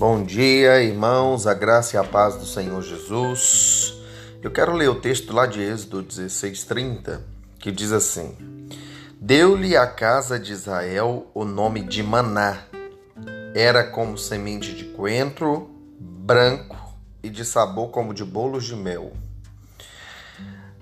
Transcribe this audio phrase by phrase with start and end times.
[0.00, 4.00] Bom dia, irmãos, a graça e a paz do Senhor Jesus.
[4.42, 7.20] Eu quero ler o texto lá de Êxodo 16:30,
[7.58, 8.34] que diz assim:
[9.20, 12.62] Deu-lhe a casa de Israel o nome de Maná.
[13.54, 15.68] Era como semente de coentro,
[16.00, 16.78] branco
[17.22, 19.12] e de sabor como de bolos de mel.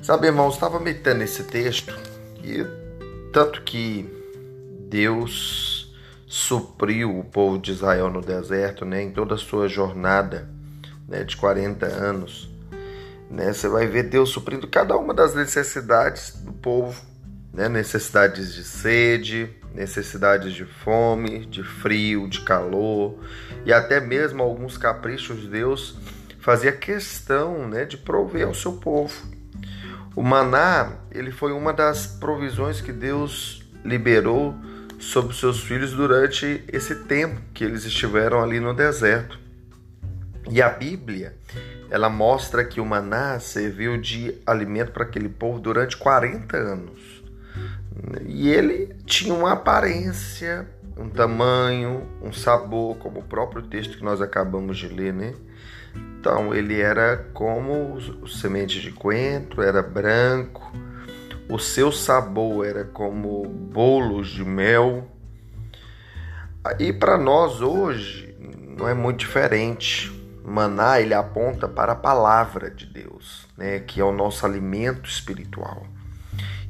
[0.01, 1.93] Sabe, irmãos, estava meditando nesse texto
[2.41, 2.65] e
[3.33, 4.09] tanto que
[4.89, 5.78] Deus
[6.29, 10.47] supriu o povo de Israel no deserto, né, em toda a sua jornada
[11.09, 12.51] né, de 40 anos.
[13.31, 17.03] Né, você vai ver Deus suprindo cada uma das necessidades do povo,
[17.53, 23.19] né, necessidades de sede, necessidades de fome, de frio, de calor
[23.65, 25.97] e até mesmo alguns caprichos de Deus
[26.41, 29.15] fazia questão né, de prover ao seu povo.
[30.15, 34.55] O maná ele foi uma das provisões que Deus liberou
[34.99, 39.39] sobre seus filhos durante esse tempo que eles estiveram ali no deserto.
[40.51, 41.35] E a Bíblia,
[41.91, 47.23] ela mostra que o maná serviu de alimento para aquele povo durante 40 anos.
[48.27, 54.21] E ele tinha uma aparência, um tamanho, um sabor, como o próprio texto que nós
[54.21, 55.35] acabamos de ler, né?
[56.19, 60.73] Então, ele era como semente de coentro, era branco,
[61.49, 65.09] o seu sabor era como bolos de mel.
[66.79, 68.37] E para nós hoje
[68.79, 70.15] não é muito diferente.
[70.45, 75.87] Maná ele aponta para a palavra de Deus, né, que é o nosso alimento espiritual.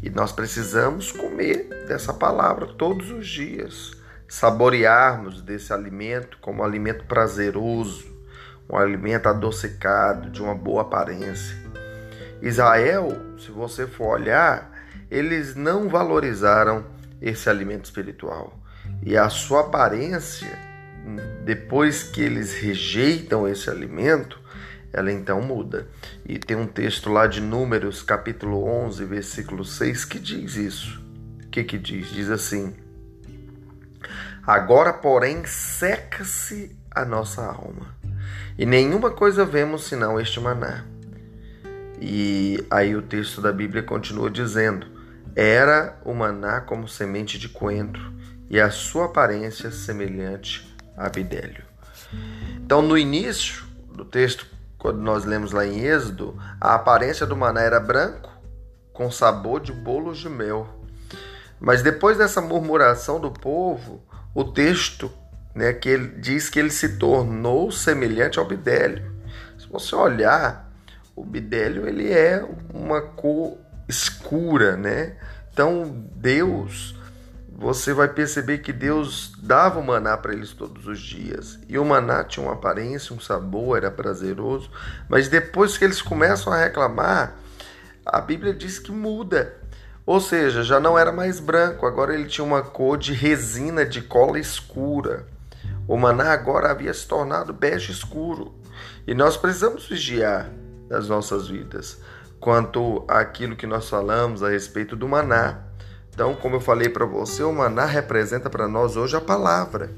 [0.02, 3.92] E nós precisamos comer dessa palavra todos os dias,
[4.28, 8.06] saborearmos desse alimento como um alimento prazeroso,
[8.70, 11.67] um alimento adocicado, de uma boa aparência.
[12.41, 14.70] Israel, se você for olhar,
[15.11, 16.84] eles não valorizaram
[17.20, 18.58] esse alimento espiritual.
[19.03, 20.59] E a sua aparência,
[21.44, 24.41] depois que eles rejeitam esse alimento,
[24.93, 25.88] ela então muda.
[26.25, 31.03] E tem um texto lá de Números, capítulo 11, versículo 6, que diz isso.
[31.44, 32.09] O que que diz?
[32.10, 32.75] Diz assim:
[34.47, 37.94] Agora, porém, seca-se a nossa alma,
[38.56, 40.84] e nenhuma coisa vemos senão este maná
[42.00, 44.86] e aí o texto da Bíblia continua dizendo:
[45.34, 48.12] Era o maná como semente de coentro,
[48.48, 51.64] e a sua aparência semelhante a bidélio.
[52.56, 53.64] Então, no início
[53.94, 54.47] do texto,
[54.78, 58.30] quando nós lemos lá em Êxodo, a aparência do maná era branco,
[58.92, 60.69] com sabor de bolos de mel.
[61.60, 64.03] Mas depois dessa murmuração do povo,
[64.34, 65.10] o texto
[65.54, 69.12] né, que ele diz que ele se tornou semelhante ao bidélio.
[69.59, 70.67] Se você olhar
[71.18, 73.58] o bidélio ele é uma cor
[73.88, 75.16] escura, né?
[75.52, 76.94] Então Deus,
[77.50, 81.58] você vai perceber que Deus dava o maná para eles todos os dias.
[81.68, 84.70] E o maná tinha uma aparência, um sabor, era prazeroso.
[85.08, 87.34] Mas depois que eles começam a reclamar,
[88.06, 89.56] a Bíblia diz que muda.
[90.06, 94.02] Ou seja, já não era mais branco, agora ele tinha uma cor de resina de
[94.02, 95.26] cola escura.
[95.88, 98.54] O maná agora havia se tornado bege escuro.
[99.06, 100.48] E nós precisamos vigiar
[100.88, 101.99] das nossas vidas,
[102.41, 105.60] quanto àquilo que nós falamos a respeito do maná.
[106.12, 109.94] Então, como eu falei para você, o maná representa para nós hoje a palavra,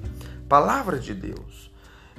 [0.49, 1.71] palavra de Deus.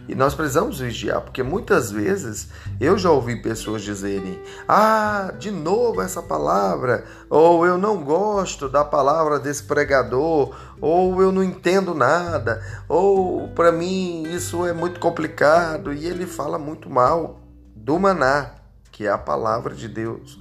[0.07, 2.49] E nós precisamos vigiar, porque muitas vezes
[2.79, 8.83] eu já ouvi pessoas dizerem: Ah, de novo essa palavra, ou eu não gosto da
[8.83, 15.93] palavra desse pregador, ou eu não entendo nada, ou para mim isso é muito complicado,
[15.93, 17.39] e ele fala muito mal
[17.75, 18.60] do maná
[19.01, 20.39] que é a palavra de Deus.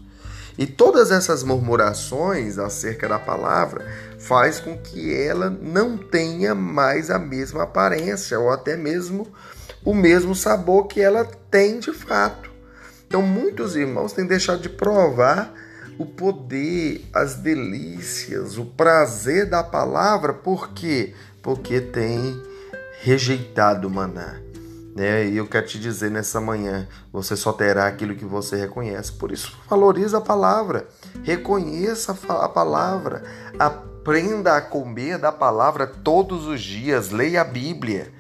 [0.59, 3.87] E todas essas murmurações acerca da palavra
[4.19, 9.27] faz com que ela não tenha mais a mesma aparência ou até mesmo
[9.83, 12.51] o mesmo sabor que ela tem de fato.
[13.07, 15.55] Então muitos irmãos têm deixado de provar
[15.97, 21.15] o poder, as delícias, o prazer da palavra, por quê?
[21.41, 22.39] Porque tem
[23.01, 24.50] rejeitado o maná.
[24.95, 25.29] Né?
[25.29, 29.13] E eu quero te dizer nessa manhã, você só terá aquilo que você reconhece.
[29.13, 30.89] Por isso, valorize a palavra,
[31.23, 33.23] reconheça a palavra,
[33.59, 38.13] aprenda a comer da palavra todos os dias, leia a Bíblia,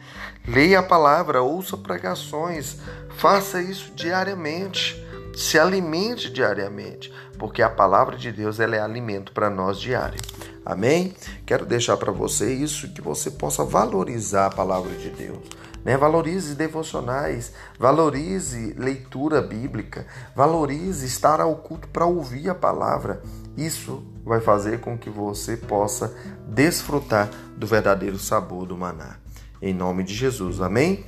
[0.46, 2.76] leia a palavra, ouça pregações,
[3.16, 5.06] faça isso diariamente.
[5.34, 10.20] Se alimente diariamente, porque a palavra de Deus ela é alimento para nós diário.
[10.66, 11.14] Amém?
[11.46, 15.38] Quero deixar para você isso que você possa valorizar a palavra de Deus.
[15.84, 15.96] Né?
[15.96, 23.22] Valorize devocionais, valorize leitura bíblica, valorize estar ao culto para ouvir a palavra.
[23.56, 26.14] Isso vai fazer com que você possa
[26.46, 29.16] desfrutar do verdadeiro sabor do maná.
[29.60, 31.04] Em nome de Jesus, amém?